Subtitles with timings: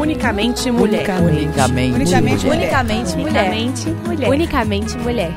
[0.00, 1.06] Unicamente mulher.
[1.20, 2.56] Unicamente, Unicamente mulher.
[2.56, 3.50] Unicamente mulher.
[3.50, 4.30] Unicamente mulher.
[4.30, 5.32] Unicamente mulher.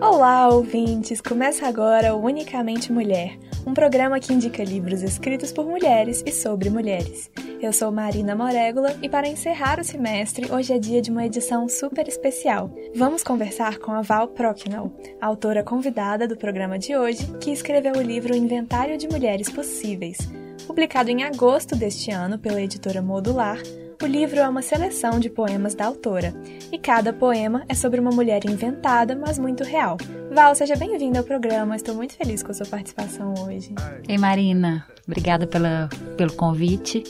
[0.00, 1.20] Olá, ouvintes!
[1.20, 3.36] Começa agora o Unicamente Mulher,
[3.66, 7.28] um programa que indica livros escritos por mulheres e sobre mulheres.
[7.62, 11.68] Eu sou Marina Morégula e para encerrar o semestre, hoje é dia de uma edição
[11.68, 12.68] super especial.
[12.92, 18.02] Vamos conversar com a Val Procknell, autora convidada do programa de hoje, que escreveu o
[18.02, 20.18] livro Inventário de Mulheres Possíveis.
[20.66, 23.58] Publicado em agosto deste ano pela editora Modular,
[24.00, 26.34] o livro é uma seleção de poemas da autora,
[26.70, 29.96] e cada poema é sobre uma mulher inventada, mas muito real.
[30.30, 33.74] Val, seja bem-vinda ao programa, estou muito feliz com a sua participação hoje.
[34.08, 37.02] Ei, Marina, obrigada pela, pelo convite.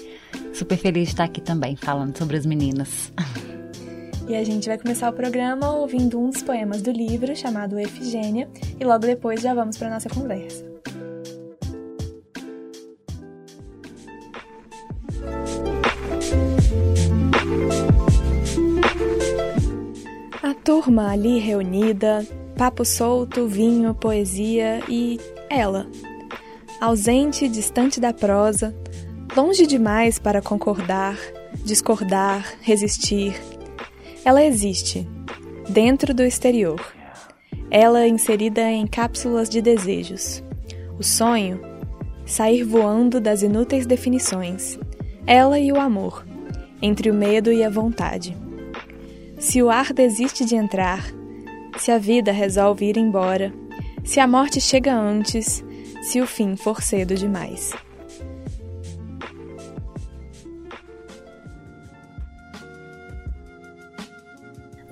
[0.52, 3.12] Super feliz de estar aqui também, falando sobre as meninas.
[4.28, 8.48] E a gente vai começar o programa ouvindo um dos poemas do livro, chamado Efigênia,
[8.78, 10.72] e logo depois já vamos para nossa conversa.
[20.64, 25.19] Turma ali reunida, papo solto, vinho, poesia e
[25.50, 25.86] ela.
[26.80, 28.74] Ausente, distante da prosa,
[29.36, 31.19] longe demais para concordar,
[31.64, 33.34] discordar, resistir.
[34.24, 35.08] Ela existe,
[35.69, 36.80] dentro do exterior.
[37.70, 40.42] Ela inserida em cápsulas de desejos.
[40.98, 41.60] O sonho,
[42.24, 44.78] sair voando das inúteis definições.
[45.26, 46.24] Ela e o amor,
[46.80, 48.36] entre o medo e a vontade.
[49.42, 51.02] Se o ar desiste de entrar,
[51.76, 53.52] se a vida resolve ir embora,
[54.04, 55.64] se a morte chega antes,
[56.00, 57.72] se o fim for cedo demais.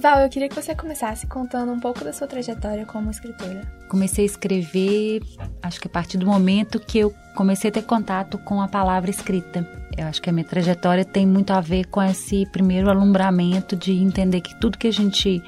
[0.00, 3.62] Val, eu queria que você começasse contando um pouco da sua trajetória como escritora.
[3.88, 5.22] Comecei a escrever,
[5.62, 9.10] acho que a partir do momento que eu comecei a ter contato com a palavra
[9.10, 9.79] escrita.
[9.96, 13.92] Eu acho que a minha trajetória tem muito a ver com esse primeiro alumbramento de
[13.92, 15.42] entender que tudo que a gente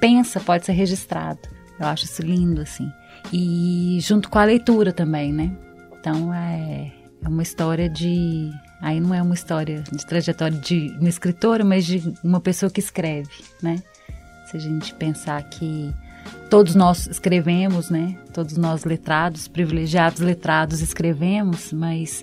[0.00, 1.40] pensa pode ser registrado.
[1.78, 2.90] Eu acho isso lindo, assim.
[3.32, 5.50] E junto com a leitura também, né?
[5.98, 8.50] Então é, é uma história de.
[8.80, 12.80] Aí não é uma história de trajetória de uma escritora, mas de uma pessoa que
[12.80, 13.30] escreve,
[13.62, 13.82] né?
[14.46, 15.92] Se a gente pensar que
[16.50, 18.16] todos nós escrevemos, né?
[18.32, 22.22] Todos nós letrados, privilegiados letrados escrevemos, mas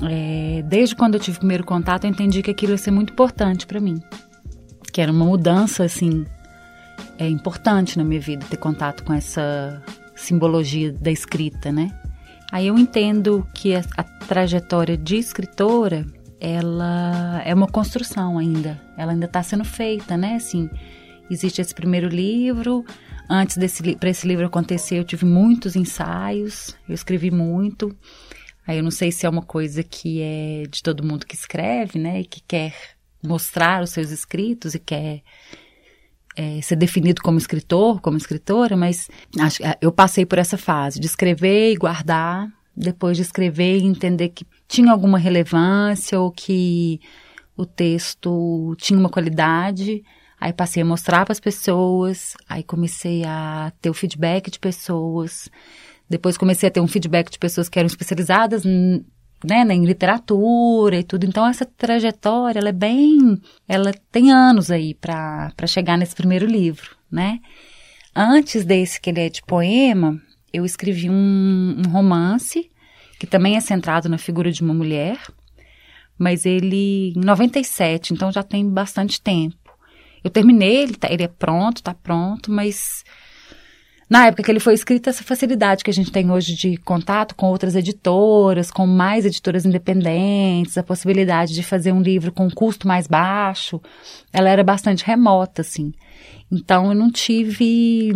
[0.00, 3.12] é, desde quando eu tive o primeiro contato, eu entendi que aquilo ia ser muito
[3.12, 4.00] importante para mim.
[4.92, 6.24] Que era uma mudança, assim,
[7.18, 9.82] é importante na minha vida ter contato com essa
[10.14, 11.90] simbologia da escrita, né?
[12.50, 16.06] Aí eu entendo que a, a trajetória de escritora,
[16.38, 18.80] ela é uma construção ainda.
[18.96, 20.34] Ela ainda está sendo feita, né?
[20.34, 20.68] Assim,
[21.30, 22.84] existe esse primeiro livro.
[23.30, 26.76] Antes desse para esse livro acontecer, eu tive muitos ensaios.
[26.86, 27.96] Eu escrevi muito.
[28.66, 31.98] Aí eu não sei se é uma coisa que é de todo mundo que escreve,
[31.98, 32.20] né?
[32.20, 32.74] E que quer
[33.22, 35.22] mostrar os seus escritos e quer
[36.36, 39.08] é, ser definido como escritor, como escritora, mas
[39.38, 44.30] acho, eu passei por essa fase de escrever e guardar, depois de escrever e entender
[44.30, 47.00] que tinha alguma relevância ou que
[47.56, 50.02] o texto tinha uma qualidade.
[50.40, 55.48] Aí passei a mostrar para as pessoas, aí comecei a ter o feedback de pessoas.
[56.12, 61.02] Depois comecei a ter um feedback de pessoas que eram especializadas né, em literatura e
[61.02, 61.24] tudo.
[61.24, 66.94] Então essa trajetória, ela é bem, ela tem anos aí para chegar nesse primeiro livro,
[67.10, 67.40] né?
[68.14, 70.20] Antes desse que ele é de poema,
[70.52, 72.70] eu escrevi um, um romance
[73.18, 75.18] que também é centrado na figura de uma mulher,
[76.18, 79.56] mas ele em 97, então já tem bastante tempo.
[80.22, 83.02] Eu terminei, ele, tá, ele é pronto, tá pronto, mas
[84.12, 87.34] na época que ele foi escrito, essa facilidade que a gente tem hoje de contato
[87.34, 92.50] com outras editoras, com mais editoras independentes, a possibilidade de fazer um livro com um
[92.50, 93.80] custo mais baixo,
[94.30, 95.94] ela era bastante remota, assim.
[96.50, 98.10] Então eu não tive.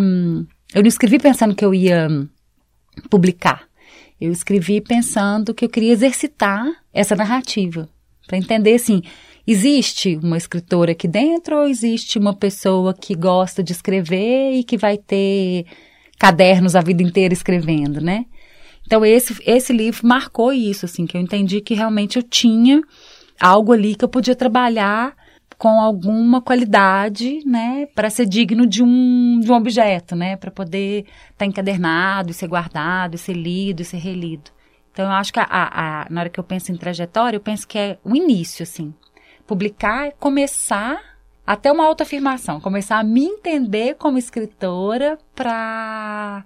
[0.75, 2.09] Eu não escrevi pensando que eu ia
[3.09, 3.63] publicar.
[4.21, 7.89] Eu escrevi pensando que eu queria exercitar essa narrativa.
[8.27, 9.03] Para entender, assim,
[9.47, 14.77] existe uma escritora aqui dentro ou existe uma pessoa que gosta de escrever e que
[14.77, 15.67] vai ter
[16.19, 18.27] cadernos a vida inteira escrevendo, né?
[18.87, 22.83] Então esse esse livro marcou isso, assim, que eu entendi que realmente eu tinha
[23.41, 25.15] algo ali que eu podia trabalhar
[25.59, 31.01] com alguma qualidade, né, para ser digno de um, de um objeto, né, para poder
[31.01, 34.51] estar tá encadernado, e ser guardado, ser lido, e ser relido.
[34.93, 37.67] Então eu acho que a, a, na hora que eu penso em trajetória, eu penso
[37.67, 38.93] que é o início, assim,
[39.47, 41.17] publicar começar
[41.47, 46.45] até uma autoafirmação, começar a me entender como escritora para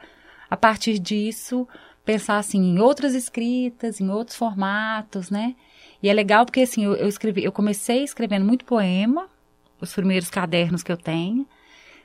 [0.50, 1.67] a partir disso
[2.05, 5.55] pensar assim em outras escritas, em outros formatos, né?
[6.02, 9.29] E é legal porque assim, eu, eu escrevi, eu comecei escrevendo muito poema,
[9.81, 11.47] os primeiros cadernos que eu tenho.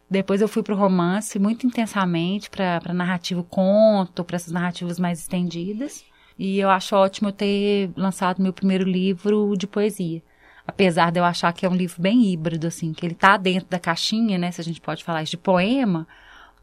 [0.09, 5.19] Depois eu fui para o romance muito intensamente, para narrativo conto, para essas narrativas mais
[5.19, 6.05] estendidas.
[6.37, 10.21] E eu acho ótimo eu ter lançado meu primeiro livro de poesia.
[10.67, 13.69] Apesar de eu achar que é um livro bem híbrido, assim, que ele tá dentro
[13.69, 14.51] da caixinha, né?
[14.51, 16.07] Se a gente pode falar isso de poema,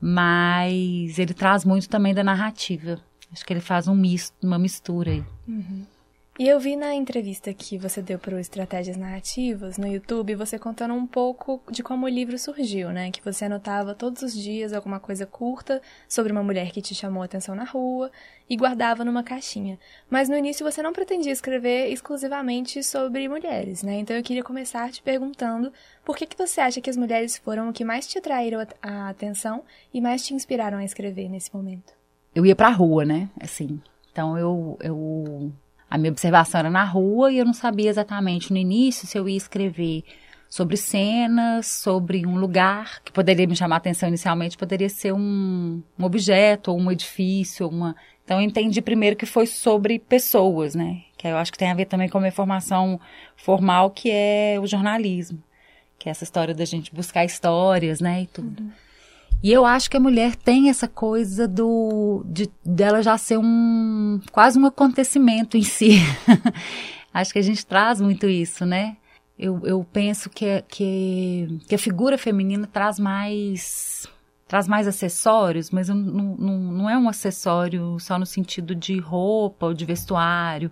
[0.00, 2.99] mas ele traz muito também da narrativa.
[3.32, 5.25] Acho que ele faz um misto, uma mistura aí.
[5.49, 5.87] Uhum.
[6.38, 10.58] E eu vi na entrevista que você deu para o Estratégias Narrativas no YouTube, você
[10.58, 13.11] contando um pouco de como o livro surgiu, né?
[13.11, 17.20] Que você anotava todos os dias alguma coisa curta sobre uma mulher que te chamou
[17.20, 18.11] a atenção na rua
[18.49, 19.79] e guardava numa caixinha.
[20.08, 23.99] Mas no início você não pretendia escrever exclusivamente sobre mulheres, né?
[23.99, 25.70] Então eu queria começar te perguntando
[26.02, 29.11] por que, que você acha que as mulheres foram o que mais te atraíram a
[29.11, 31.93] atenção e mais te inspiraram a escrever nesse momento?
[32.34, 33.29] Eu ia pra rua, né?
[33.38, 33.79] Assim.
[34.11, 35.52] Então eu, eu
[35.93, 39.29] a minha observação era na rua e eu não sabia exatamente no início se eu
[39.29, 40.03] ia escrever
[40.49, 45.83] sobre cenas, sobre um lugar que poderia me chamar a atenção inicialmente, poderia ser um,
[45.99, 47.94] um objeto ou um edifício, uma.
[48.25, 51.03] Então eu entendi primeiro que foi sobre pessoas, né?
[51.19, 52.99] Que eu acho que tem a ver também com a minha formação
[53.37, 55.43] formal, que é o jornalismo,
[55.99, 58.62] que é essa história da gente buscar histórias, né, e tudo.
[58.62, 58.71] Uhum.
[59.43, 64.21] E eu acho que a mulher tem essa coisa do de dela já ser um
[64.31, 65.99] quase um acontecimento em si.
[67.12, 68.97] acho que a gente traz muito isso, né?
[69.37, 74.06] Eu, eu penso que, que, que a figura feminina traz mais
[74.47, 79.67] traz mais acessórios, mas não, não, não é um acessório só no sentido de roupa
[79.67, 80.71] ou de vestuário,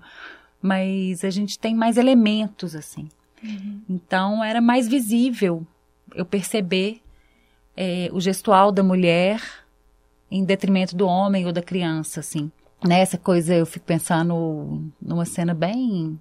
[0.60, 3.08] mas a gente tem mais elementos assim.
[3.42, 3.80] Uhum.
[3.88, 5.66] Então era mais visível
[6.14, 7.00] eu perceber
[7.76, 9.42] é, o gestual da mulher
[10.30, 12.50] em detrimento do homem ou da criança, assim.
[12.84, 16.18] Nessa né, coisa eu fico pensando numa cena bem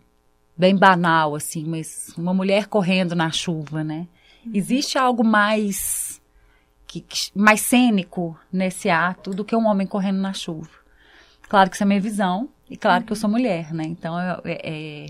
[0.57, 4.05] bem banal, assim, mas uma mulher correndo na chuva, né?
[4.45, 4.51] Uhum.
[4.53, 6.21] Existe algo mais
[6.85, 10.69] que, que, mais cênico nesse ato do que um homem correndo na chuva.
[11.47, 13.05] Claro que isso é minha visão e claro uhum.
[13.05, 13.85] que eu sou mulher, né?
[13.85, 15.05] Então eu, é, é,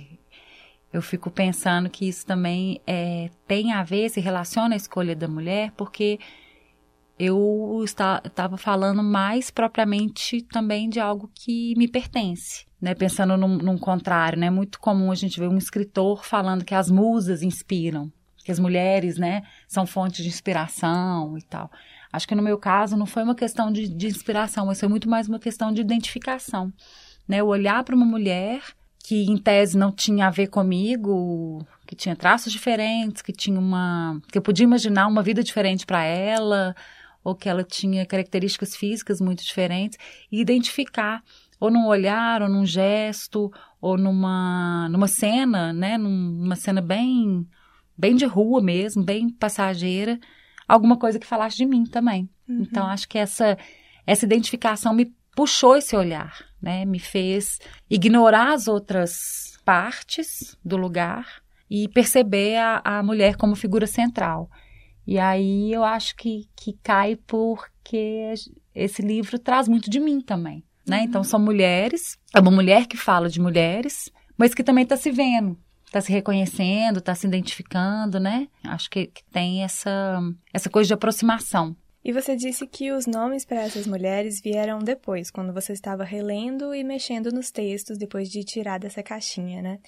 [0.92, 5.28] eu fico pensando que isso também é, tem a ver, se relaciona à escolha da
[5.28, 6.20] mulher, porque
[7.20, 12.66] eu estava falando mais propriamente também de algo que me pertence.
[12.82, 16.64] Né, pensando num, num contrário, né, é muito comum a gente ver um escritor falando
[16.64, 21.70] que as musas inspiram, que as mulheres, né, são fontes de inspiração e tal.
[22.12, 25.10] Acho que no meu caso não foi uma questão de, de inspiração, mas foi muito
[25.10, 26.72] mais uma questão de identificação,
[27.28, 28.62] né, eu olhar para uma mulher
[29.10, 34.22] que em tese não tinha a ver comigo, que tinha traços diferentes, que tinha uma,
[34.32, 36.76] que eu podia imaginar uma vida diferente para ela,
[37.24, 39.98] ou que ela tinha características físicas muito diferentes,
[40.32, 41.24] e identificar
[41.60, 43.52] ou num olhar, ou num gesto,
[43.82, 47.48] ou numa, numa cena, né, numa cena bem
[47.98, 50.20] bem de rua mesmo, bem passageira,
[50.68, 52.30] alguma coisa que falasse de mim também.
[52.48, 52.62] Uhum.
[52.62, 53.58] Então acho que essa
[54.06, 56.84] essa identificação me puxou esse olhar, né?
[56.84, 57.60] Me fez
[57.90, 61.42] ignorar as outras partes do lugar
[61.72, 64.50] e perceber a, a mulher como figura central.
[65.08, 68.34] E aí eu acho que, que cai porque
[68.76, 70.98] esse livro traz muito de mim também, né?
[70.98, 71.04] Uhum.
[71.06, 75.10] Então são mulheres, é uma mulher que fala de mulheres, mas que também está se
[75.10, 78.50] vendo, está se reconhecendo, está se identificando, né?
[78.62, 80.20] Acho que, que tem essa,
[80.54, 81.78] essa coisa de aproximação.
[82.04, 86.74] E você disse que os nomes para essas mulheres vieram depois, quando você estava relendo
[86.74, 89.80] e mexendo nos textos depois de tirar dessa caixinha, né?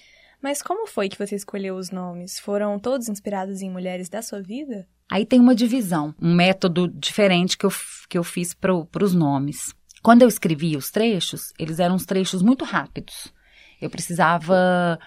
[0.42, 2.38] Mas como foi que você escolheu os nomes?
[2.38, 4.86] Foram todos inspirados em mulheres da sua vida?
[5.10, 7.70] Aí tem uma divisão, um método diferente que eu,
[8.08, 9.72] que eu fiz para os nomes.
[10.02, 13.32] Quando eu escrevia os trechos, eles eram uns trechos muito rápidos.
[13.80, 14.98] Eu precisava.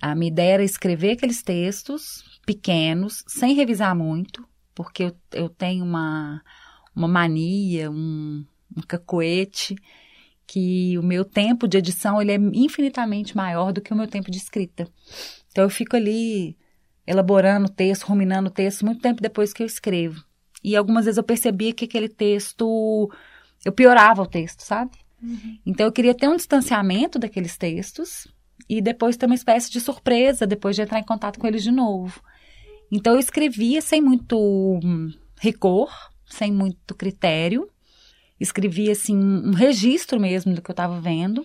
[0.00, 5.84] A minha ideia era escrever aqueles textos pequenos, sem revisar muito, porque eu, eu tenho
[5.84, 6.42] uma,
[6.94, 8.44] uma mania, um,
[8.76, 9.76] um cacoete,
[10.46, 14.30] que o meu tempo de edição ele é infinitamente maior do que o meu tempo
[14.30, 14.88] de escrita.
[15.50, 16.56] Então eu fico ali
[17.06, 20.24] elaborando o texto, ruminando o texto, muito tempo depois que eu escrevo.
[20.62, 23.10] E algumas vezes eu percebia que aquele texto,
[23.64, 24.92] eu piorava o texto, sabe?
[25.22, 25.58] Uhum.
[25.66, 28.28] Então eu queria ter um distanciamento daqueles textos
[28.68, 31.70] e depois ter uma espécie de surpresa depois de entrar em contato com eles de
[31.70, 32.22] novo.
[32.92, 34.78] Então eu escrevia sem muito
[35.40, 35.90] rigor,
[36.26, 37.68] sem muito critério.
[38.38, 41.44] Escrevia assim um registro mesmo do que eu estava vendo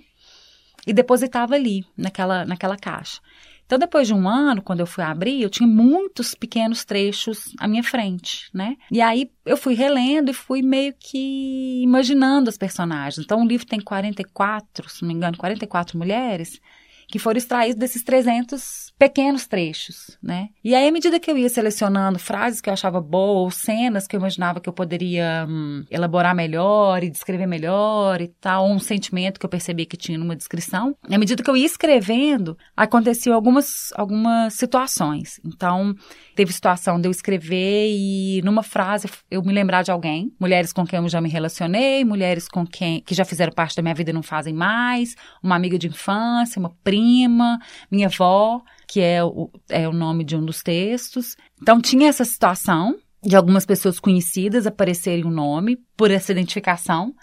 [0.86, 3.22] e depositava ali naquela naquela caixa.
[3.68, 7.68] Então, depois de um ano, quando eu fui abrir, eu tinha muitos pequenos trechos à
[7.68, 8.78] minha frente, né?
[8.90, 13.26] E aí eu fui relendo e fui meio que imaginando as personagens.
[13.26, 16.62] Então, o livro tem 44, se não me engano, 44 mulheres
[17.08, 20.50] que foram extraídos desses 300 pequenos trechos, né?
[20.64, 24.08] E aí, à medida que eu ia selecionando frases que eu achava boas, ou cenas
[24.08, 28.74] que eu imaginava que eu poderia hum, elaborar melhor e descrever melhor e tal, ou
[28.74, 32.58] um sentimento que eu percebia que tinha numa descrição, à medida que eu ia escrevendo,
[32.76, 35.40] aconteciam algumas, algumas situações.
[35.46, 35.96] Então,
[36.38, 40.86] teve situação de eu escrever e numa frase eu me lembrar de alguém, mulheres com
[40.86, 44.12] quem eu já me relacionei, mulheres com quem que já fizeram parte da minha vida
[44.12, 47.58] e não fazem mais, uma amiga de infância, uma prima,
[47.90, 51.36] minha avó, que é o, é o nome de um dos textos.
[51.60, 57.16] Então tinha essa situação de algumas pessoas conhecidas aparecerem o um nome por essa identificação,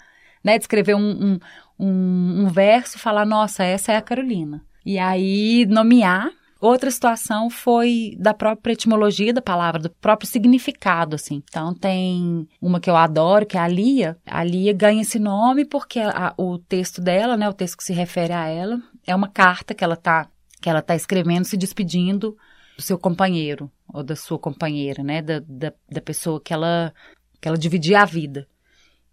[0.43, 0.57] né?
[0.57, 1.39] De escrever um, um,
[1.79, 4.61] um, um verso e falar, nossa, essa é a Carolina.
[4.85, 11.43] E aí nomear Outra situação foi da própria etimologia da palavra, do próprio significado, assim.
[11.49, 14.17] Então, tem uma que eu adoro, que é a Lia.
[14.25, 17.93] A Lia ganha esse nome porque a, o texto dela, né, o texto que se
[17.93, 20.29] refere a ela, é uma carta que ela tá,
[20.61, 22.37] que ela tá escrevendo, se despedindo
[22.77, 26.93] do seu companheiro, ou da sua companheira, né, da, da, da pessoa que ela,
[27.41, 28.47] que ela dividia a vida.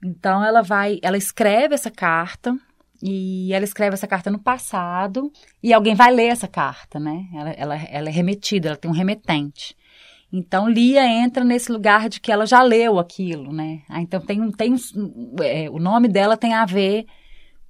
[0.04, 2.56] Então, ela vai, ela escreve essa carta,
[3.02, 7.26] e ela escreve essa carta no passado e alguém vai ler essa carta, né?
[7.34, 9.76] Ela, ela, ela é remetida, ela tem um remetente.
[10.32, 13.82] Então, Lia entra nesse lugar de que ela já leu aquilo, né?
[13.88, 14.74] Ah, então, tem, tem
[15.42, 17.04] é, o nome dela tem a ver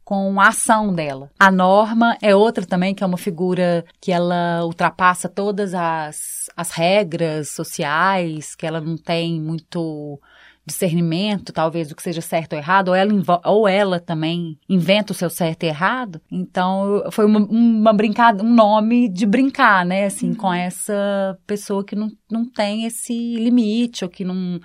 [0.04, 1.30] com a ação dela.
[1.38, 6.70] A Norma é outra também, que é uma figura que ela ultrapassa todas as, as
[6.70, 10.20] regras sociais, que ela não tem muito
[10.64, 13.12] discernimento, talvez, do que seja certo ou errado, ou ela,
[13.44, 16.20] ou ela também inventa o seu certo e errado.
[16.30, 20.36] Então, foi uma, uma brincada, um nome de brincar, né, assim, uhum.
[20.36, 24.60] com essa pessoa que não, não tem esse limite, ou que não,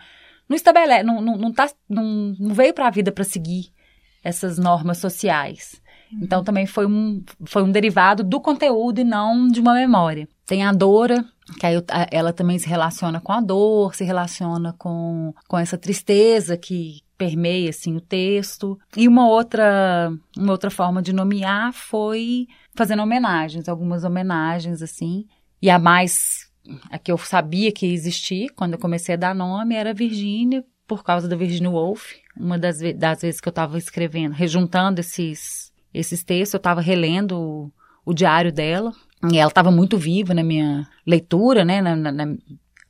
[0.47, 3.71] não estabelece, não, não, não, tá, não, não veio para a vida para seguir
[4.23, 5.81] essas normas sociais.
[6.11, 6.19] Uhum.
[6.21, 10.27] Então, também foi um, foi um derivado do conteúdo e não de uma memória.
[10.45, 11.25] Tem a Dora,
[11.59, 11.75] que aí
[12.11, 17.69] ela também se relaciona com a dor, se relaciona com, com essa tristeza que permeia
[17.69, 18.77] assim o texto.
[18.95, 25.25] E uma outra uma outra forma de nomear foi fazendo homenagens, algumas homenagens assim.
[25.61, 26.47] E a mais
[26.91, 31.03] a que eu sabia que existia quando eu comecei a dar nome era Virginia, por
[31.03, 32.13] causa da Virginia Woolf.
[32.35, 37.39] Uma das, das vezes que eu estava escrevendo, rejuntando esses esses textos, eu estava relendo
[37.39, 37.71] o,
[38.05, 38.93] o diário dela
[39.31, 41.81] e ela estava muito viva na minha leitura, né?
[41.81, 42.35] Na, na, na,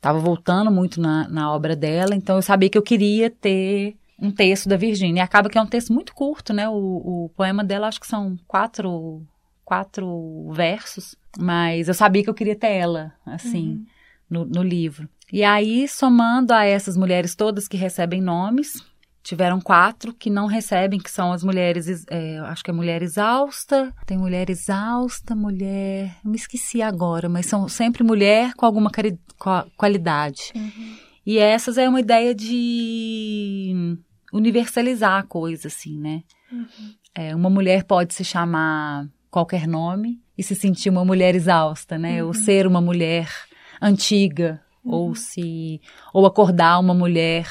[0.01, 4.31] tava voltando muito na, na obra dela, então eu sabia que eu queria ter um
[4.31, 5.21] texto da Virgínia.
[5.21, 6.67] E acaba que é um texto muito curto, né?
[6.67, 9.21] O, o poema dela acho que são quatro,
[9.63, 13.85] quatro versos, mas eu sabia que eu queria ter ela, assim, uhum.
[14.29, 15.07] no, no livro.
[15.31, 18.83] E aí, somando a essas mulheres todas que recebem nomes,
[19.27, 23.93] Tiveram quatro que não recebem, que são as mulheres, é, acho que é mulher exausta,
[24.05, 26.15] tem mulher exausta, mulher.
[26.23, 29.19] Me esqueci agora, mas são sempre mulher com alguma cari,
[29.75, 30.53] qualidade.
[30.55, 30.95] Uhum.
[31.25, 33.97] E essas é uma ideia de
[34.31, 36.23] universalizar a coisa, assim, né?
[36.49, 36.93] Uhum.
[37.13, 42.21] É, uma mulher pode se chamar qualquer nome e se sentir uma mulher exausta, né?
[42.21, 42.29] Uhum.
[42.29, 43.29] Ou ser uma mulher
[43.81, 45.15] antiga, ou uhum.
[45.15, 45.81] se.
[46.13, 47.45] ou acordar uma mulher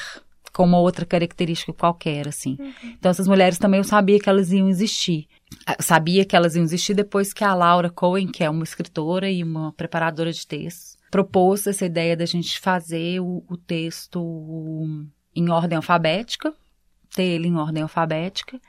[0.57, 2.57] com uma outra característica qualquer, assim.
[2.59, 2.73] Uhum.
[2.97, 5.27] Então, essas mulheres também eu sabia que elas iam existir.
[5.51, 8.63] Eu ah, sabia que elas iam existir depois que a Laura Cohen, que é uma
[8.63, 14.83] escritora e uma preparadora de textos, propôs essa ideia da gente fazer o, o texto
[15.35, 16.51] em ordem alfabética,
[17.15, 18.59] ter ele em ordem alfabética,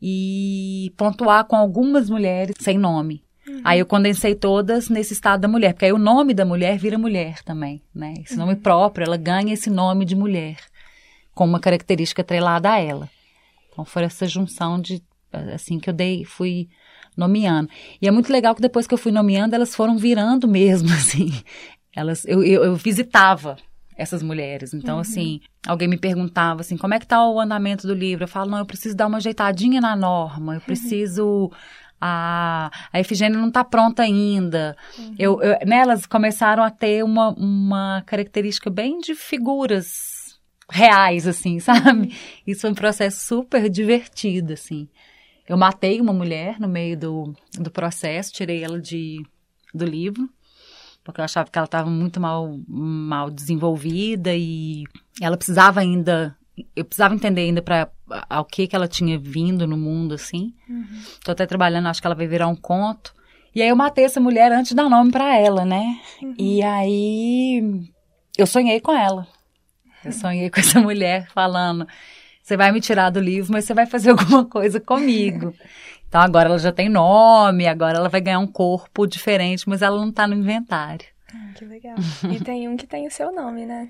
[0.00, 3.22] e pontuar com algumas mulheres sem nome.
[3.46, 3.60] Uhum.
[3.62, 6.96] Aí eu condensei todas nesse estado da mulher, porque aí o nome da mulher vira
[6.96, 8.14] mulher também, né?
[8.24, 8.60] Esse nome uhum.
[8.60, 10.56] próprio, ela ganha esse nome de mulher
[11.36, 13.10] com uma característica atrelada a ela.
[13.70, 15.02] Então foi essa junção de
[15.54, 16.66] assim que eu dei, fui
[17.14, 17.68] nomeando.
[18.00, 21.30] E é muito legal que depois que eu fui nomeando, elas foram virando mesmo, assim.
[21.94, 23.56] Elas, eu, eu, eu visitava
[23.98, 24.72] essas mulheres.
[24.72, 25.02] Então, uhum.
[25.02, 28.24] assim, alguém me perguntava assim, como é que tá o andamento do livro?
[28.24, 31.52] Eu falo, não, eu preciso dar uma ajeitadinha na norma, eu preciso.
[32.00, 34.74] A, a Efigênia não está pronta ainda.
[34.98, 35.14] Uhum.
[35.18, 40.15] Eu, eu, né, elas começaram a ter uma, uma característica bem de figuras
[40.70, 42.14] reais, assim, sabe?
[42.46, 44.88] Isso foi um processo super divertido, assim.
[45.48, 49.24] Eu matei uma mulher no meio do, do processo, tirei ela de,
[49.72, 50.28] do livro,
[51.04, 54.84] porque eu achava que ela estava muito mal, mal desenvolvida e
[55.20, 56.36] ela precisava ainda.
[56.74, 57.90] Eu precisava entender ainda para
[58.28, 60.52] ao que que ela tinha vindo no mundo, assim.
[60.68, 61.02] Uhum.
[61.24, 63.14] Tô até trabalhando, acho que ela vai virar um conto.
[63.54, 66.00] E aí eu matei essa mulher antes de dar nome para ela, né?
[66.20, 66.34] Uhum.
[66.38, 67.88] E aí
[68.36, 69.28] eu sonhei com ela.
[70.06, 71.86] Eu sonhei com essa mulher falando:
[72.42, 75.54] você vai me tirar do livro, mas você vai fazer alguma coisa comigo.
[76.08, 79.98] Então agora ela já tem nome, agora ela vai ganhar um corpo diferente, mas ela
[79.98, 81.06] não tá no inventário.
[81.34, 81.96] Ah, que legal.
[82.32, 83.88] E tem um que tem o seu nome, né?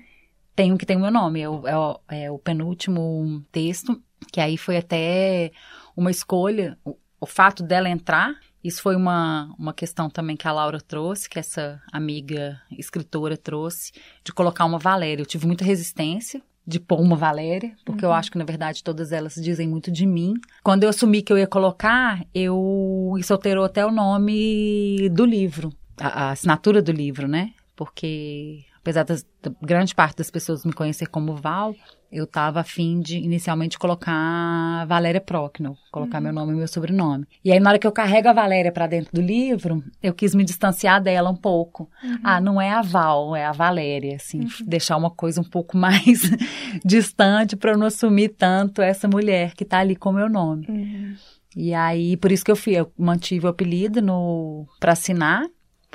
[0.55, 4.01] Tem um que tem o meu nome, é o, é o, é o penúltimo texto,
[4.33, 5.51] que aí foi até
[5.95, 8.33] uma escolha, o, o fato dela entrar
[8.67, 13.93] isso foi uma, uma questão também que a Laura trouxe, que essa amiga escritora trouxe,
[14.23, 15.21] de colocar uma Valéria.
[15.21, 18.11] Eu tive muita resistência de pôr uma Valéria, porque uhum.
[18.11, 20.33] eu acho que, na verdade, todas elas dizem muito de mim.
[20.61, 25.71] Quando eu assumi que eu ia colocar, eu isso alterou até o nome do livro,
[25.97, 27.53] a, a assinatura do livro, né?
[27.73, 31.75] Porque apesar da grande parte das pessoas me conhecer como Val,
[32.09, 36.23] eu estava afim de inicialmente colocar Valéria Procno, colocar uhum.
[36.23, 37.27] meu nome e meu sobrenome.
[37.43, 40.33] E aí, na hora que eu carrego a Valéria para dentro do livro, eu quis
[40.33, 41.89] me distanciar dela um pouco.
[42.01, 42.19] Uhum.
[42.23, 44.47] Ah, não é a Val, é a Valéria, assim, uhum.
[44.65, 46.21] deixar uma coisa um pouco mais
[46.85, 50.65] distante para eu não assumir tanto essa mulher que está ali com meu nome.
[50.69, 51.15] Uhum.
[51.57, 55.43] E aí, por isso que eu fui, eu mantive o apelido no para assinar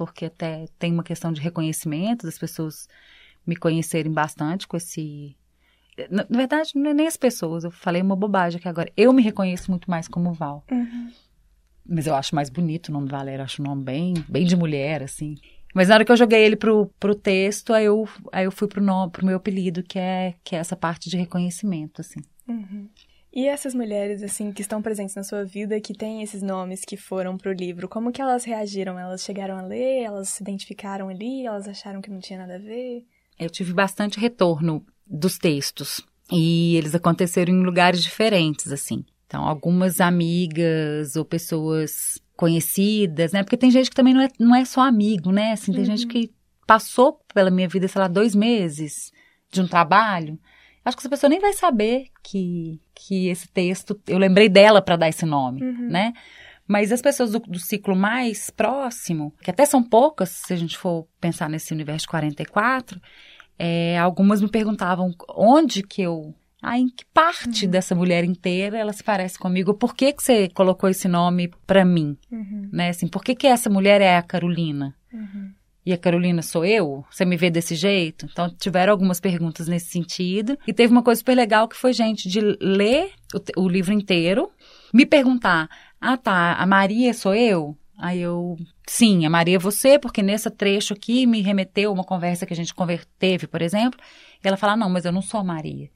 [0.06, 2.88] porque até tem uma questão de reconhecimento, das pessoas
[3.46, 5.36] me conhecerem bastante com esse.
[6.10, 8.90] Na, verdade, não é nem as pessoas, eu falei uma bobagem aqui agora.
[8.96, 10.64] Eu me reconheço muito mais como Val.
[10.70, 11.12] Uhum.
[11.84, 15.02] Mas eu acho mais bonito o nome Valéria, acho o nome bem, bem de mulher,
[15.02, 15.36] assim.
[15.74, 18.68] Mas na hora que eu joguei ele pro, pro texto, aí eu, aí eu fui
[18.68, 22.20] pro, nome, pro meu apelido, que é, que é essa parte de reconhecimento, assim.
[22.46, 22.88] Uhum.
[23.32, 26.98] E essas mulheres, assim, que estão presentes na sua vida, que têm esses nomes que
[26.98, 28.98] foram pro livro, como que elas reagiram?
[28.98, 32.58] Elas chegaram a ler, elas se identificaram ali, elas acharam que não tinha nada a
[32.58, 33.06] ver?
[33.38, 36.02] Eu tive bastante retorno dos textos.
[36.30, 39.04] E eles aconteceram em lugares diferentes, assim.
[39.26, 43.42] Então, algumas amigas ou pessoas conhecidas, né?
[43.42, 45.52] Porque tem gente que também não é, não é só amigo, né?
[45.52, 45.86] Assim, tem uhum.
[45.86, 46.30] gente que
[46.66, 49.10] passou pela minha vida, sei lá, dois meses
[49.50, 50.38] de um trabalho.
[50.84, 54.00] Acho que essa pessoa nem vai saber que, que esse texto.
[54.06, 55.88] Eu lembrei dela para dar esse nome, uhum.
[55.88, 56.12] né?
[56.66, 60.78] Mas as pessoas do, do, ciclo mais próximo, que até são poucas, se a gente
[60.78, 63.00] for pensar nesse universo de 44,
[63.58, 66.34] é, algumas me perguntavam onde que eu.
[66.64, 67.70] Ah, em que parte uhum.
[67.72, 69.74] dessa mulher inteira ela se parece comigo?
[69.74, 72.16] Por que, que você colocou esse nome para mim?
[72.30, 72.68] Uhum.
[72.72, 72.90] Né?
[72.90, 74.94] Assim, por que, que essa mulher é a Carolina?
[75.12, 75.52] Uhum
[75.84, 77.04] e a Carolina sou eu?
[77.10, 78.26] Você me vê desse jeito?
[78.30, 80.56] Então, tiveram algumas perguntas nesse sentido.
[80.66, 84.50] E teve uma coisa super legal que foi, gente, de ler o, o livro inteiro,
[84.94, 85.68] me perguntar:
[86.00, 87.76] ah, tá, a Maria sou eu?
[87.98, 92.46] Aí eu, sim, a Maria é você, porque nesse trecho aqui me remeteu uma conversa
[92.46, 92.74] que a gente
[93.18, 93.98] teve, por exemplo.
[94.42, 95.90] E ela fala: não, mas eu não sou a Maria.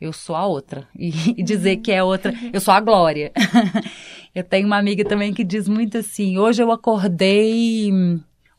[0.00, 0.88] Eu sou a outra.
[0.96, 3.32] E, e dizer que é outra, eu sou a Glória.
[4.34, 7.90] eu tenho uma amiga também que diz muito assim: hoje eu acordei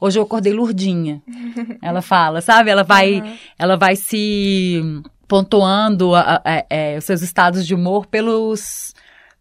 [0.04, 1.24] Hoje eu acordei lurdinha.
[1.82, 2.70] ela fala, sabe?
[2.70, 3.38] Ela vai, uhum.
[3.58, 4.82] ela vai se
[5.30, 8.94] pontuando a, a, a, é, os seus estados de humor pelos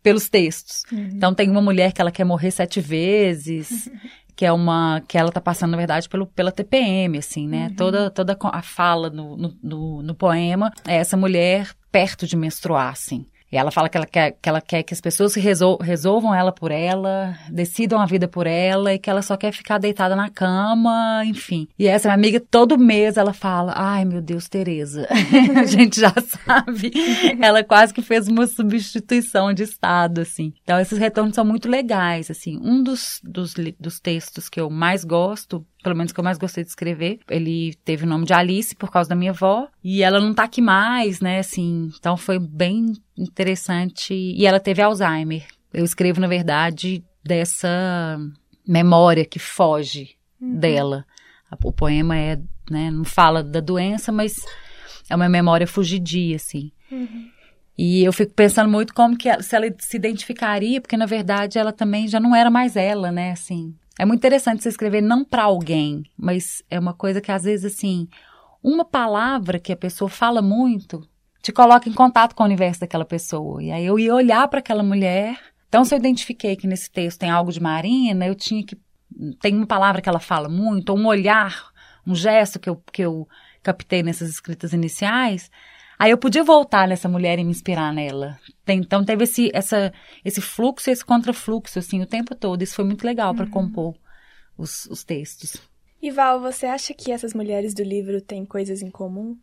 [0.04, 0.84] pelos textos.
[0.92, 1.10] Uhum.
[1.14, 3.90] Então tem uma mulher que ela quer morrer sete vezes,
[4.36, 7.66] que é uma que ela tá passando na verdade pelo, pela TPM, assim, né?
[7.66, 7.74] Uhum.
[7.74, 12.92] Toda toda a fala no, no, no, no poema é essa mulher perto de menstruar,
[12.92, 13.26] assim.
[13.58, 16.70] Ela fala que ela quer que, ela quer que as pessoas resol resolvam ela por
[16.70, 21.22] ela, decidam a vida por ela e que ela só quer ficar deitada na cama,
[21.26, 21.68] enfim.
[21.78, 25.06] E essa minha amiga, todo mês ela fala: Ai meu Deus, Tereza.
[25.56, 26.12] a gente já
[26.46, 26.92] sabe.
[27.40, 30.52] ela quase que fez uma substituição de estado, assim.
[30.62, 32.58] Então esses retornos são muito legais, assim.
[32.62, 36.62] Um dos, dos, dos textos que eu mais gosto pelo menos que eu mais gostei
[36.62, 37.18] de escrever.
[37.28, 39.66] Ele teve o nome de Alice por causa da minha avó.
[39.82, 41.40] E ela não tá aqui mais, né?
[41.40, 44.14] Assim, então foi bem interessante.
[44.14, 45.44] E ela teve Alzheimer.
[45.72, 48.18] Eu escrevo, na verdade, dessa
[48.66, 50.58] memória que foge uhum.
[50.58, 51.04] dela.
[51.62, 52.36] O poema é,
[52.70, 54.34] né, não fala da doença, mas
[55.08, 56.72] é uma memória fugidia, assim.
[56.90, 57.30] Uhum.
[57.76, 61.58] E eu fico pensando muito como que ela, se ela se identificaria, porque na verdade
[61.58, 63.32] ela também já não era mais ela, né?
[63.32, 67.44] Assim, é muito interessante você escrever não para alguém, mas é uma coisa que às
[67.44, 68.08] vezes assim,
[68.62, 71.06] uma palavra que a pessoa fala muito
[71.42, 73.62] te coloca em contato com o universo daquela pessoa.
[73.62, 75.38] E aí eu ia olhar para aquela mulher.
[75.68, 78.78] Então, se eu identifiquei que nesse texto tem algo de Marina, eu tinha que.
[79.40, 81.70] Tem uma palavra que ela fala muito, ou um olhar,
[82.06, 83.28] um gesto que eu, que eu
[83.62, 85.50] captei nessas escritas iniciais.
[85.98, 88.38] Aí eu podia voltar nessa mulher e me inspirar nela.
[88.66, 89.92] Então teve esse, essa,
[90.24, 92.62] esse fluxo e esse contrafluxo, assim, o tempo todo.
[92.62, 93.50] Isso foi muito legal para uhum.
[93.50, 93.94] compor
[94.56, 95.56] os, os textos.
[96.00, 99.36] E Val, você acha que essas mulheres do livro têm coisas em comum?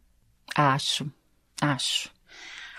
[0.55, 1.09] Acho,
[1.61, 2.09] acho.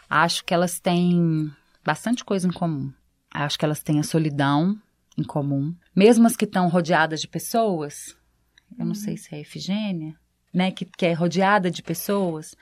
[0.09, 1.53] Acho que elas têm
[1.85, 2.93] bastante coisa em comum.
[3.33, 4.81] Acho que elas têm a solidão,
[5.17, 5.75] em comum.
[5.95, 8.17] Mesmo as que estão rodeadas de pessoas,
[8.79, 10.15] eu não sei se é a Efigênia,
[10.53, 12.57] né, que, que é rodeada de pessoas,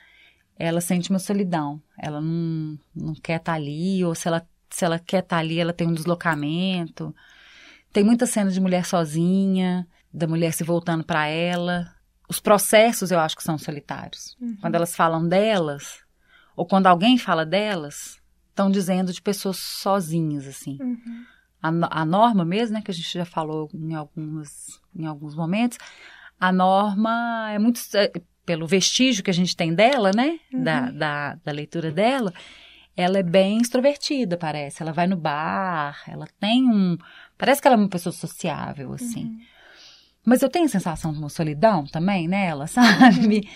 [0.58, 1.80] ela sente uma solidão.
[1.98, 5.40] Ela não, não quer estar tá ali, ou se ela, se ela quer estar tá
[5.40, 7.14] ali, ela tem um deslocamento.
[7.92, 11.94] Tem muita cena de mulher sozinha, da mulher se voltando para ela.
[12.28, 14.36] Os processos eu acho que são solitários.
[14.40, 14.56] Uhum.
[14.60, 16.00] Quando elas falam delas,
[16.58, 20.76] ou quando alguém fala delas, estão dizendo de pessoas sozinhas, assim.
[20.80, 21.24] Uhum.
[21.62, 25.78] A, a, norma mesmo, né, que a gente já falou em, algumas, em alguns momentos,
[26.38, 27.80] a norma é muito.
[27.94, 28.10] É,
[28.44, 30.40] pelo vestígio que a gente tem dela, né?
[30.52, 30.64] Uhum.
[30.64, 32.32] Da, da, da leitura dela,
[32.96, 34.82] ela é bem extrovertida, parece.
[34.82, 36.98] Ela vai no bar, ela tem um.
[37.36, 39.26] Parece que ela é uma pessoa sociável, assim.
[39.26, 39.40] Uhum.
[40.28, 43.48] Mas eu tenho a sensação de uma solidão também nela, sabe?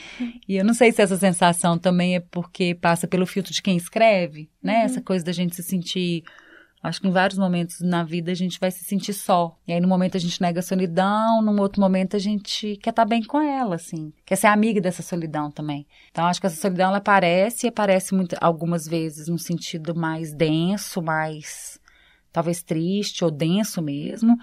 [0.48, 3.76] E eu não sei se essa sensação também é porque passa pelo filtro de quem
[3.76, 4.78] escreve, né?
[4.78, 4.84] Uhum.
[4.84, 6.24] Essa coisa da gente se sentir.
[6.82, 9.56] Acho que em vários momentos na vida a gente vai se sentir só.
[9.68, 12.90] E aí, no momento, a gente nega a solidão, num outro momento, a gente quer
[12.90, 14.12] estar tá bem com ela, assim.
[14.24, 15.86] Quer ser amiga dessa solidão também.
[16.10, 20.34] Então, acho que essa solidão, ela aparece e aparece muito, algumas vezes num sentido mais
[20.34, 21.78] denso, mais
[22.32, 24.36] talvez triste ou denso mesmo.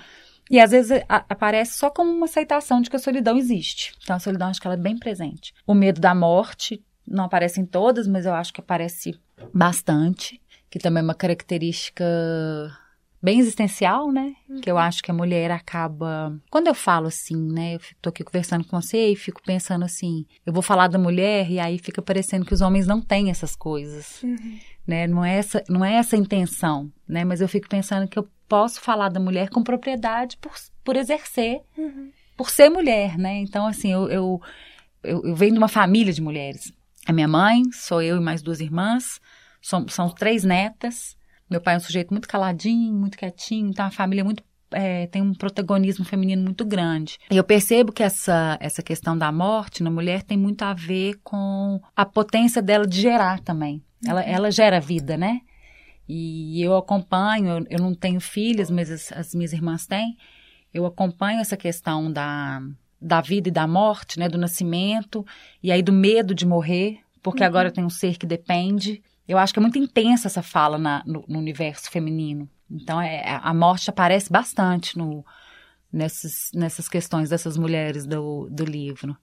[0.50, 3.94] E às vezes a, aparece só como uma aceitação de que a solidão existe.
[4.04, 5.54] Então a solidão acho que ela é bem presente.
[5.66, 9.20] O medo da morte não aparece em todas, mas eu acho que aparece
[9.54, 12.06] bastante, que também é uma característica
[13.22, 14.34] bem existencial, né?
[14.48, 14.62] Uhum.
[14.62, 16.38] Que eu acho que a mulher acaba.
[16.50, 17.76] Quando eu falo assim, né?
[17.76, 21.50] Eu tô aqui conversando com você e fico pensando assim, eu vou falar da mulher
[21.50, 24.24] e aí fica parecendo que os homens não têm essas coisas.
[24.24, 24.60] Uhum.
[24.88, 25.06] Né?
[25.08, 27.24] Não é essa, não é essa a intenção, né?
[27.24, 30.54] Mas eu fico pensando que eu posso falar da mulher com propriedade por,
[30.84, 32.12] por exercer, uhum.
[32.36, 33.38] por ser mulher, né?
[33.38, 34.42] Então, assim, eu, eu,
[35.04, 36.74] eu, eu, venho de uma família de mulheres.
[37.06, 39.22] A minha mãe, sou eu e mais duas irmãs,
[39.62, 41.16] são, são três netas.
[41.50, 45.08] Meu pai é um sujeito muito caladinho, muito quietinho, então a família é muito é,
[45.08, 47.18] tem um protagonismo feminino muito grande.
[47.30, 51.82] Eu percebo que essa, essa questão da morte na mulher tem muito a ver com
[51.96, 53.84] a potência dela de gerar também.
[54.06, 54.28] Ela, uhum.
[54.28, 55.42] ela gera vida, né?
[56.08, 60.18] E eu acompanho, eu, eu não tenho filhas, mas as, as, minhas irmãs têm.
[60.74, 62.62] Eu acompanho essa questão da,
[63.02, 64.28] da vida e da morte, né?
[64.28, 65.26] Do nascimento,
[65.62, 67.48] e aí do medo de morrer, porque uhum.
[67.48, 69.04] agora eu tenho um ser que depende.
[69.30, 72.50] Eu acho que é muito intensa essa fala na, no, no, universo feminino.
[72.70, 75.24] Então, é, é a morte aparece bastante no,
[75.94, 79.16] nessas, nessas questões dessas mulheres do, do livro.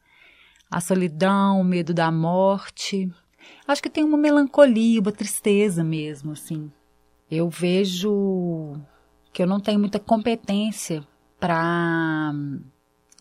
[0.70, 3.12] A solidão, o medo da morte,
[3.66, 6.70] Acho que tem uma melancolia, uma tristeza mesmo, assim.
[7.30, 8.74] Eu vejo
[9.32, 11.06] que eu não tenho muita competência
[11.38, 12.32] para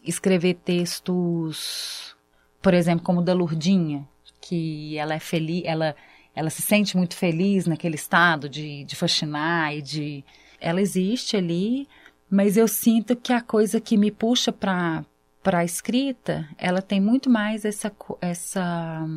[0.03, 2.15] escrever textos,
[2.61, 4.07] por exemplo, como o da Lurdinha,
[4.39, 5.95] que ela é feliz, ela,
[6.35, 10.23] ela se sente muito feliz naquele estado de, de fascinar e de.
[10.59, 11.87] Ela existe ali,
[12.29, 15.05] mas eu sinto que a coisa que me puxa para
[15.45, 19.07] a escrita, ela tem muito mais essa, essa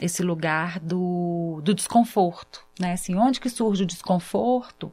[0.00, 2.92] esse lugar do, do desconforto, né?
[2.92, 4.92] Assim, onde que surge o desconforto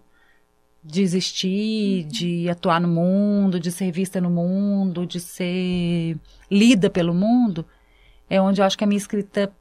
[0.83, 6.17] de existir, de atuar no mundo, de ser vista no mundo, de ser
[6.49, 7.65] lida pelo mundo,
[8.29, 9.53] é onde eu acho que a minha escrita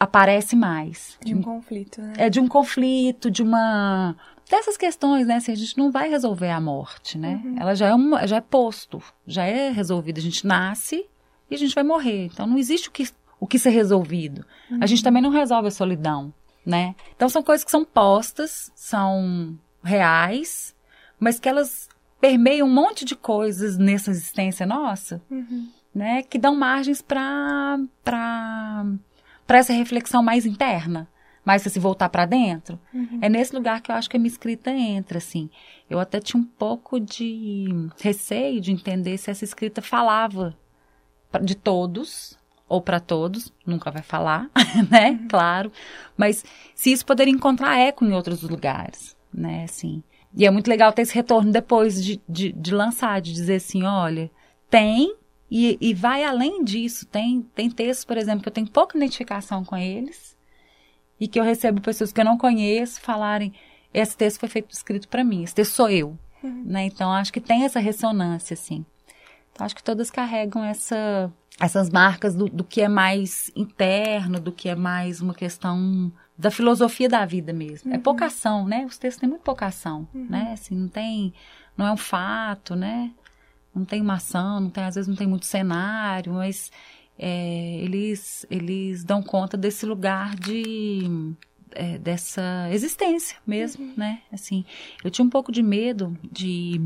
[0.00, 1.18] aparece mais.
[1.22, 2.14] De um conflito, né?
[2.16, 4.16] É de um conflito, de uma
[4.50, 5.36] dessas questões, né?
[5.36, 7.40] Assim, a gente não vai resolver a morte, né?
[7.44, 7.56] Uhum.
[7.60, 10.18] Ela já é uma, já é posto, já é resolvida.
[10.18, 11.06] A gente nasce
[11.50, 12.30] e a gente vai morrer.
[12.32, 13.06] Então não existe o que
[13.38, 14.44] o que ser resolvido.
[14.70, 14.78] Uhum.
[14.80, 15.04] A gente uhum.
[15.04, 16.32] também não resolve a solidão,
[16.64, 16.94] né?
[17.14, 20.74] Então são coisas que são postas, são reais,
[21.18, 21.88] mas que elas
[22.20, 25.68] permeiam um monte de coisas nessa existência nossa, uhum.
[25.94, 26.22] né?
[26.22, 28.84] Que dão margens para para
[29.50, 31.08] para essa reflexão mais interna,
[31.44, 32.78] mais se voltar para dentro.
[32.94, 33.18] Uhum.
[33.20, 35.50] É nesse lugar que eu acho que a minha escrita entra, assim.
[35.90, 37.66] Eu até tinha um pouco de
[38.00, 40.56] receio de entender se essa escrita falava
[41.42, 44.48] de todos, ou para todos, nunca vai falar,
[44.88, 45.10] né?
[45.10, 45.26] Uhum.
[45.26, 45.72] Claro.
[46.16, 49.64] Mas se isso poderia encontrar eco em outros lugares, né?
[49.64, 50.00] Assim.
[50.32, 53.82] E é muito legal ter esse retorno depois de, de, de lançar, de dizer assim,
[53.82, 54.30] olha,
[54.70, 55.12] tem
[55.50, 57.06] e, e, vai além disso.
[57.06, 60.36] Tem, tem textos, por exemplo, que eu tenho pouca identificação com eles
[61.18, 63.52] e que eu recebo pessoas que eu não conheço falarem,
[63.92, 66.62] esse texto foi feito escrito para mim, esse texto sou eu, uhum.
[66.64, 66.84] né?
[66.84, 68.86] Então acho que tem essa ressonância, assim.
[69.52, 74.50] Então acho que todas carregam essa essas marcas do, do que é mais interno, do
[74.50, 77.90] que é mais uma questão da filosofia da vida mesmo.
[77.90, 78.00] É uhum.
[78.00, 78.86] É pouca ação, né?
[78.86, 80.26] Os textos têm muito pouca ação, uhum.
[80.30, 80.52] né?
[80.54, 81.34] Assim, não tem,
[81.76, 83.12] não é um fato, né?
[83.74, 86.70] Não tem uma ação, não tem, às vezes não tem muito cenário, mas
[87.18, 91.34] é, eles, eles dão conta desse lugar de
[91.72, 93.94] é, dessa existência mesmo, uhum.
[93.96, 94.22] né?
[94.32, 94.64] Assim,
[95.04, 96.80] eu tinha um pouco de medo de,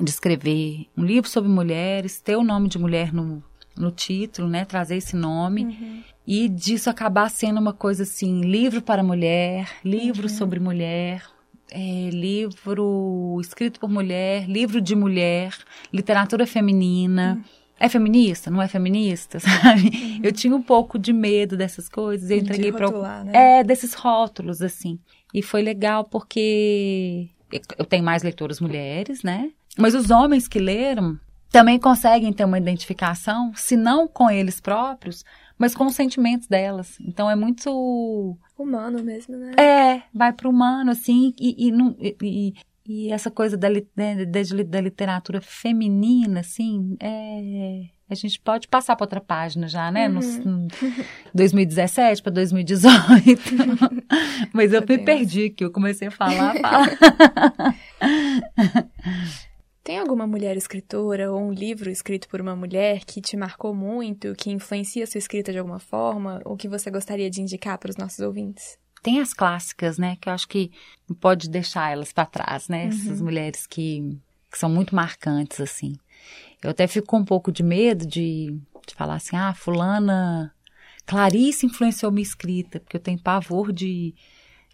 [0.00, 3.42] de escrever um livro sobre mulheres, ter o nome de mulher no,
[3.76, 4.64] no título, né?
[4.64, 5.64] Trazer esse nome.
[5.64, 6.02] Uhum.
[6.26, 10.28] E disso acabar sendo uma coisa assim, livro para mulher, livro uhum.
[10.34, 11.22] sobre mulher,
[11.70, 15.52] é, livro escrito por mulher, livro de mulher,
[15.92, 17.34] literatura feminina.
[17.36, 17.56] Uhum.
[17.78, 18.50] É feminista?
[18.50, 19.38] Não é feminista?
[19.40, 19.88] Sabe?
[19.88, 20.20] Uhum.
[20.22, 22.30] Eu tinha um pouco de medo dessas coisas.
[22.30, 23.58] Eu entreguei para né?
[23.58, 24.98] É, desses rótulos, assim.
[25.34, 27.28] E foi legal porque
[27.78, 29.50] eu tenho mais leitoras mulheres, né?
[29.76, 31.18] Mas os homens que leram
[31.50, 35.24] também conseguem ter uma identificação, se não com eles próprios,
[35.58, 36.98] mas com os sentimentos delas.
[37.00, 38.38] Então é muito.
[38.58, 39.52] Humano mesmo, né?
[39.58, 42.54] É, vai pro humano, assim, e, e, e,
[42.86, 48.94] e essa coisa da, né, da, da literatura feminina, assim, é, a gente pode passar
[48.94, 50.08] para outra página já, né?
[50.08, 50.20] Uhum.
[50.44, 50.68] No,
[51.34, 53.42] 2017 para 2018.
[54.52, 56.54] Mas eu me perdi que eu comecei a falar.
[56.62, 57.74] falar.
[59.86, 64.34] Tem alguma mulher escritora ou um livro escrito por uma mulher que te marcou muito,
[64.34, 67.90] que influencia a sua escrita de alguma forma, ou que você gostaria de indicar para
[67.90, 68.76] os nossos ouvintes?
[69.00, 70.16] Tem as clássicas, né?
[70.20, 70.72] Que eu acho que
[71.08, 72.86] não pode deixar elas para trás, né?
[72.86, 72.88] Uhum.
[72.88, 74.18] Essas mulheres que,
[74.50, 75.94] que, são muito marcantes, assim.
[76.60, 80.52] Eu até fico com um pouco de medo de, de falar assim, ah, fulana...
[81.06, 84.16] Clarice influenciou minha escrita, porque eu tenho pavor de,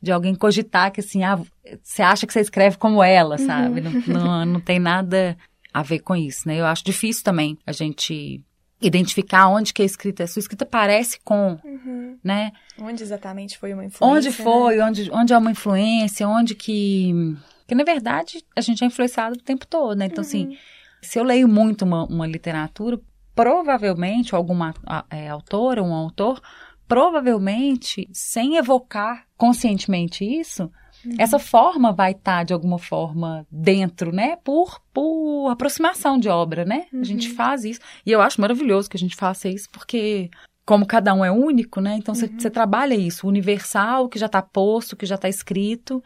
[0.02, 1.40] de alguém cogitar que assim, ah,
[1.82, 3.80] você acha que você escreve como ela, sabe?
[3.80, 4.02] Uhum.
[4.06, 5.36] Não, não, não tem nada
[5.72, 6.56] a ver com isso, né?
[6.56, 8.44] Eu acho difícil também a gente
[8.80, 12.18] identificar onde que a escrita, a sua escrita parece com, uhum.
[12.22, 12.50] né?
[12.78, 14.18] Onde exatamente foi uma influência?
[14.18, 14.84] Onde foi, né?
[14.84, 17.36] onde, onde é uma influência, onde que...
[17.66, 20.06] Que, na verdade, a gente é influenciado o tempo todo, né?
[20.06, 20.52] Então, assim, uhum.
[20.52, 20.58] assim,
[21.00, 23.00] se eu leio muito uma, uma literatura,
[23.34, 24.74] provavelmente alguma
[25.08, 26.42] é, autora, um autor,
[26.92, 30.70] provavelmente, sem evocar conscientemente isso,
[31.04, 31.16] Uhum.
[31.18, 34.36] Essa forma vai estar, tá, de alguma forma, dentro, né?
[34.36, 36.86] Por, por aproximação de obra, né?
[36.92, 37.00] Uhum.
[37.00, 37.34] A gente uhum.
[37.34, 37.80] faz isso.
[38.06, 40.30] E eu acho maravilhoso que a gente faça isso, porque
[40.64, 41.96] como cada um é único, né?
[41.96, 42.50] Então você uhum.
[42.50, 46.02] trabalha isso, universal, que já está posto, que já está escrito.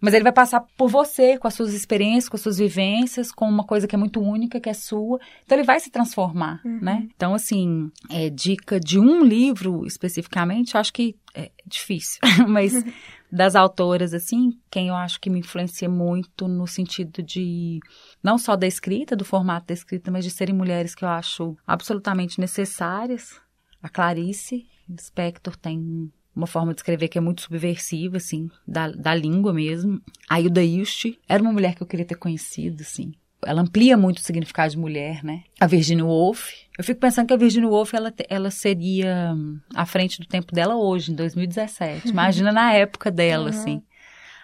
[0.00, 3.46] Mas ele vai passar por você, com as suas experiências, com as suas vivências, com
[3.46, 5.20] uma coisa que é muito única, que é sua.
[5.44, 6.80] Então ele vai se transformar, uhum.
[6.80, 7.08] né?
[7.14, 12.18] Então, assim, é, dica de um livro especificamente, acho que é difícil.
[12.48, 12.72] Mas
[13.30, 17.78] das autoras, assim, quem eu acho que me influencia muito no sentido de
[18.22, 21.56] não só da escrita, do formato da escrita, mas de serem mulheres que eu acho
[21.66, 23.40] absolutamente necessárias.
[23.82, 24.66] A Clarice
[24.98, 30.00] Spector tem uma forma de escrever que é muito subversiva, assim, da, da língua mesmo.
[30.28, 33.12] A Hilda Ilst era uma mulher que eu queria ter conhecido, assim
[33.46, 35.44] ela amplia muito o significado de mulher, né?
[35.58, 36.52] A Virginia Woolf.
[36.76, 39.34] Eu fico pensando que a Virginia Woolf, ela, ela seria
[39.74, 42.08] à frente do tempo dela hoje, em 2017.
[42.08, 43.48] Imagina na época dela, uhum.
[43.48, 43.82] assim.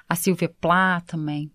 [0.09, 1.51] A Sylvia Plath também.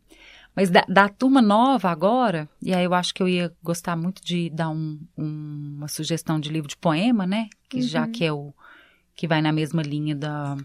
[0.56, 4.22] Mas da, da, turma nova agora, e aí eu acho que eu ia gostar muito
[4.24, 7.48] de dar um, um, uma sugestão de livro de poema, né?
[7.70, 7.84] Que uhum.
[7.84, 8.54] Já que é o
[9.16, 10.58] que vai na mesma linha da,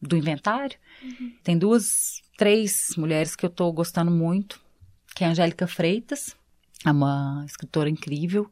[0.00, 0.78] do inventário.
[1.02, 1.32] Uhum.
[1.42, 4.64] Tem duas, três mulheres que eu tô gostando muito
[5.16, 6.36] que é a Angélica Freitas,
[6.84, 8.50] é uma escritora incrível,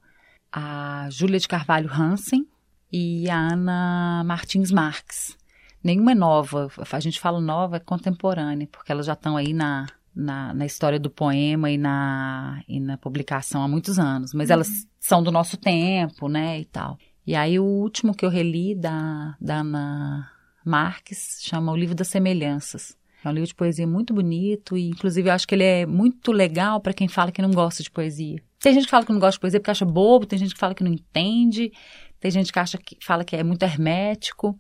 [0.51, 2.49] a Júlia de Carvalho Hansen
[2.91, 5.37] e a Ana Martins Marques.
[5.83, 9.87] Nenhuma é nova, a gente fala nova, é contemporânea, porque elas já estão aí na,
[10.17, 14.55] na, na, história do poema e na, e na publicação há muitos anos, mas uhum.
[14.55, 16.99] elas são do nosso tempo, né, e tal.
[17.27, 20.31] E aí o último que eu reli da, da Ana
[20.65, 22.97] Marques chama O Livro das Semelhanças.
[23.25, 26.31] É um livro de poesia muito bonito e, inclusive, eu acho que ele é muito
[26.31, 28.43] legal para quem fala que não gosta de poesia.
[28.61, 30.61] Tem gente que fala que não gosta de poesia porque acha bobo, tem gente que
[30.61, 31.73] fala que não entende,
[32.21, 34.59] tem gente que acha que fala que é muito hermético.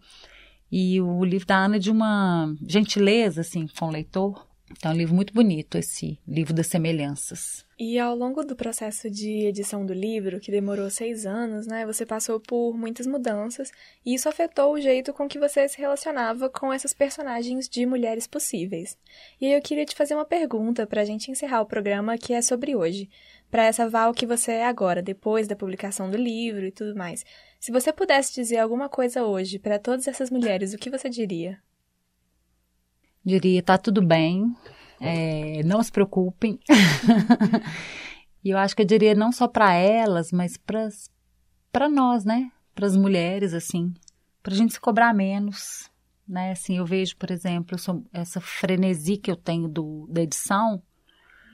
[0.73, 4.47] E o livro da Ana é de uma gentileza, assim, com o leitor.
[4.77, 7.65] Então, é um livro muito bonito, esse livro das semelhanças.
[7.79, 12.05] E ao longo do processo de edição do livro, que demorou seis anos, né, você
[12.05, 13.71] passou por muitas mudanças
[14.05, 18.27] e isso afetou o jeito com que você se relacionava com essas personagens de mulheres
[18.27, 18.99] possíveis.
[19.41, 22.43] E eu queria te fazer uma pergunta para a gente encerrar o programa que é
[22.43, 23.09] sobre hoje,
[23.51, 27.25] para essa Val que você é agora, depois da publicação do livro e tudo mais.
[27.59, 31.59] Se você pudesse dizer alguma coisa hoje para todas essas mulheres, o que você diria?
[33.25, 34.55] Diria, tá tudo bem,
[35.01, 36.59] é, não se preocupem.
[38.45, 42.51] e eu acho que eu diria não só para elas, mas para nós, né?
[42.75, 43.95] Para as mulheres, assim,
[44.43, 45.91] para a gente se cobrar menos,
[46.29, 46.53] né?
[46.53, 47.77] Assim, eu vejo, por exemplo,
[48.13, 50.83] essa frenesi que eu tenho do, da edição,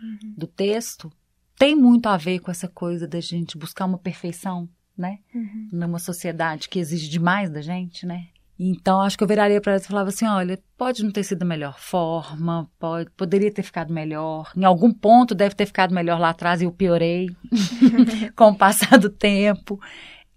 [0.02, 0.34] uhum.
[0.36, 1.12] do texto,
[1.58, 5.18] tem muito a ver com essa coisa da gente buscar uma perfeição, né?
[5.34, 5.68] Uhum.
[5.72, 8.28] Numa sociedade que exige demais da gente, né?
[8.62, 11.44] Então, acho que eu viraria para ela e falava assim: olha, pode não ter sido
[11.44, 14.52] a melhor forma, pode, poderia ter ficado melhor.
[14.54, 17.34] Em algum ponto deve ter ficado melhor lá atrás e eu piorei
[18.36, 19.80] com o passar do tempo.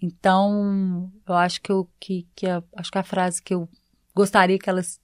[0.01, 3.67] Então, eu acho que, eu, que, que a, acho que a frase que eu
[4.15, 5.01] gostaria que elas,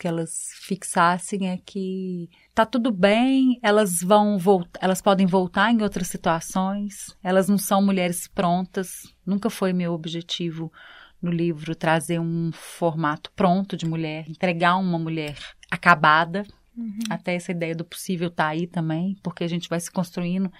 [0.00, 5.82] que elas fixassem é que tá tudo bem, elas vão voltar, elas podem voltar em
[5.82, 10.72] outras situações, elas não são mulheres prontas, nunca foi meu objetivo
[11.26, 15.36] no livro trazer um formato pronto de mulher, entregar uma mulher
[15.70, 16.44] acabada.
[16.76, 16.98] Uhum.
[17.10, 20.50] Até essa ideia do possível tá aí também, porque a gente vai se construindo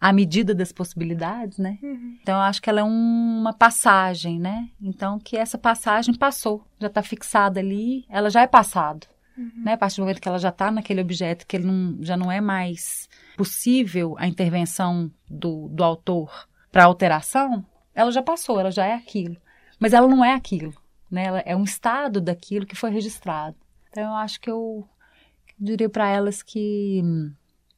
[0.00, 1.78] à medida das possibilidades, né?
[1.82, 2.18] Uhum.
[2.22, 4.68] Então eu acho que ela é um, uma passagem, né?
[4.80, 9.06] Então que essa passagem passou, já está fixada ali, ela já é passado.
[9.36, 9.64] Uhum.
[9.64, 9.72] Né?
[9.72, 12.30] A partir do momento que ela já está naquele objeto, que ele não, já não
[12.30, 18.86] é mais possível a intervenção do, do autor para alteração, ela já passou, ela já
[18.86, 19.36] é aquilo.
[19.78, 20.72] Mas ela não é aquilo,
[21.10, 21.24] né?
[21.24, 23.56] Ela é um estado daquilo que foi registrado.
[23.90, 24.86] Então eu acho que eu
[25.58, 27.02] diria para elas que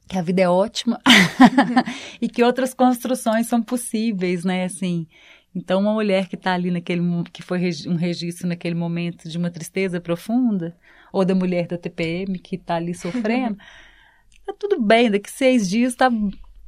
[0.08, 1.00] que a vida é ótima
[2.22, 4.64] e que outras construções são possíveis, né?
[4.64, 5.06] Assim,
[5.54, 9.50] então uma mulher que está ali naquele que foi um registro naquele momento de uma
[9.50, 10.76] tristeza profunda,
[11.12, 13.56] ou da mulher da TPM que está ali sofrendo,
[14.46, 15.10] tá tudo bem.
[15.10, 16.08] Daqui seis dias tá,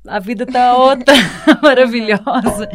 [0.06, 1.14] a vida tá outra
[1.62, 2.68] maravilhosa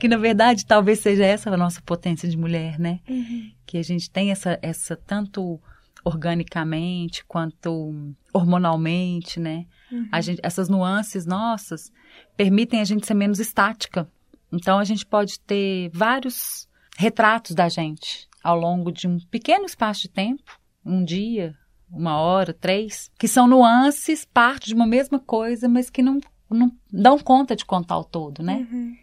[0.00, 3.00] que na verdade talvez seja essa a nossa potência de mulher, né?
[3.08, 3.52] Uhum.
[3.66, 5.60] Que a gente tem essa, essa tanto
[6.02, 9.66] organicamente quanto hormonalmente, né?
[9.92, 10.08] Uhum.
[10.10, 11.92] A gente, essas nuances nossas
[12.34, 14.08] permitem a gente ser menos estática.
[14.50, 20.02] Então a gente pode ter vários retratos da gente ao longo de um pequeno espaço
[20.02, 21.54] de tempo, um dia,
[21.90, 26.72] uma hora, três, que são nuances, parte de uma mesma coisa, mas que não, não
[26.90, 28.66] dão conta de contar o todo, né?
[28.70, 28.96] Uhum.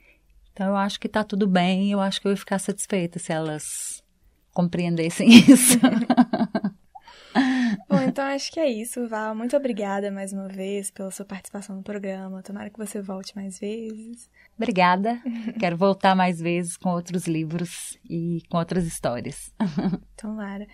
[0.57, 3.31] Então eu acho que está tudo bem, eu acho que eu ia ficar satisfeita se
[3.31, 4.03] elas
[4.51, 5.77] compreendessem isso.
[7.87, 9.35] Bom, então acho que é isso, Val.
[9.35, 12.41] Muito obrigada mais uma vez pela sua participação no programa.
[12.41, 14.27] Tomara que você volte mais vezes.
[14.55, 15.21] Obrigada.
[15.59, 19.53] Quero voltar mais vezes com outros livros e com outras histórias.
[20.17, 20.65] Tomara.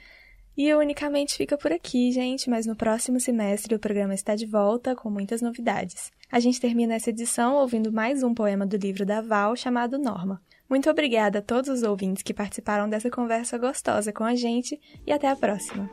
[0.55, 4.45] E o Unicamente fica por aqui, gente, mas no próximo semestre o programa está de
[4.45, 6.11] volta com muitas novidades.
[6.31, 10.39] A gente termina essa edição ouvindo mais um poema do livro da Val chamado Norma.
[10.69, 15.11] Muito obrigada a todos os ouvintes que participaram dessa conversa gostosa com a gente e
[15.11, 15.89] até a próxima.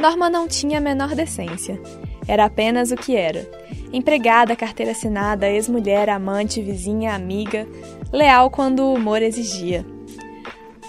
[0.00, 1.80] Norma não tinha a menor decência.
[2.28, 3.44] Era apenas o que era
[3.92, 7.66] empregada, carteira assinada, ex-mulher, amante, vizinha, amiga,
[8.12, 9.84] leal quando o humor exigia.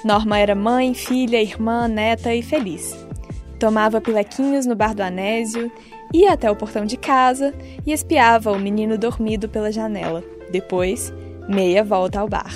[0.04, 2.96] Norma era mãe, filha, irmã, neta e feliz.
[3.60, 5.72] Tomava pilequinhos no bar do Anésio,
[6.14, 7.54] ia até o portão de casa
[7.86, 10.24] e espiava o menino dormido pela janela.
[10.52, 11.12] Depois,
[11.48, 12.54] meia volta ao bar.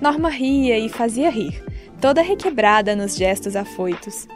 [0.00, 1.64] Norma ria e fazia rir,
[2.00, 4.28] toda requebrada nos gestos afoitos.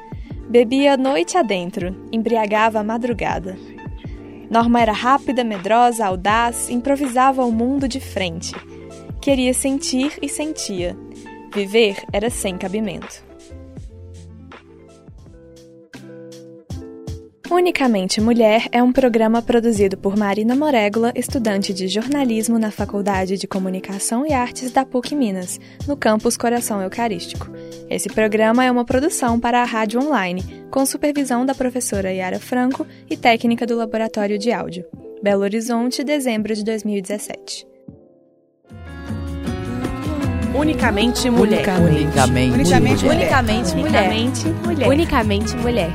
[0.49, 3.57] Bebia noite adentro, embriagava a madrugada.
[4.51, 8.53] Norma era rápida, medrosa, audaz, improvisava o mundo de frente.
[9.23, 10.97] Queria sentir e sentia.
[11.55, 13.30] Viver era sem cabimento.
[17.51, 23.49] Unicamente Mulher é um programa produzido por Marina Morégola, estudante de jornalismo na Faculdade de
[23.49, 27.51] Comunicação e Artes da PUC Minas, no campus Coração Eucarístico.
[27.91, 32.87] Esse programa é uma produção para a rádio online, com supervisão da professora Yara Franco
[33.11, 34.85] e técnica do Laboratório de Áudio.
[35.21, 37.67] Belo Horizonte, dezembro de 2017.
[40.55, 41.67] Unicamente mulher.
[41.81, 43.17] Unicamente, Unicamente mulher.
[43.17, 43.91] Unicamente mulher.
[43.91, 44.89] Unicamente mulher.
[44.89, 45.91] Unicamente mulher.